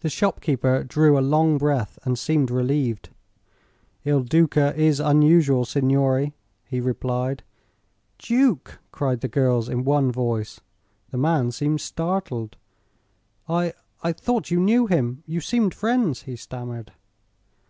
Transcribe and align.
The 0.00 0.10
shopkeeper 0.10 0.84
drew 0.84 1.18
a 1.18 1.24
long 1.24 1.56
breath 1.56 1.98
and 2.04 2.18
seemed 2.18 2.50
relieved. 2.50 3.08
"Il 4.04 4.22
Duca 4.24 4.76
is 4.78 5.00
unusual, 5.00 5.64
signore," 5.64 6.34
he 6.66 6.82
replied. 6.82 7.42
"Duke!" 8.18 8.78
cried 8.92 9.22
the 9.22 9.26
girls, 9.28 9.70
in 9.70 9.84
one 9.84 10.12
voice. 10.12 10.60
The 11.08 11.16
man 11.16 11.50
seemed 11.50 11.80
startled. 11.80 12.58
"I 13.48 13.72
I 14.02 14.12
thought 14.12 14.50
you 14.50 14.60
knew 14.60 14.86
him; 14.86 15.22
you 15.24 15.40
seemed 15.40 15.72
friends," 15.72 16.24
he 16.24 16.36
stammered. 16.36 16.92